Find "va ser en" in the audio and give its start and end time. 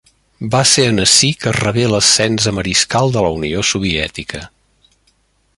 0.53-1.01